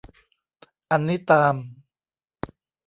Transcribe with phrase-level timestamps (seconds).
[0.91, 1.55] อันนี้ตาม